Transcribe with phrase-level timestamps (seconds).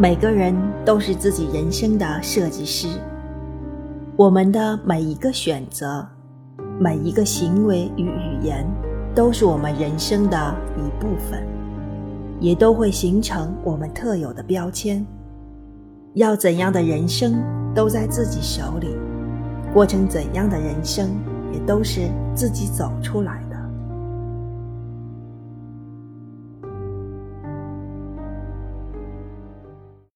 [0.00, 2.88] 每个人都是自己人生的设计师。
[4.16, 6.08] 我们的每一个选择
[6.78, 8.66] 每一个行为与语言
[9.14, 11.46] 都是我们人生的一部分
[12.40, 15.06] 也都会形成我们特有的标签。
[16.14, 17.34] 要怎样的人生
[17.74, 18.96] 都在自己手里
[19.74, 21.10] 过成怎样的人生
[21.52, 23.44] 也都是自己走出来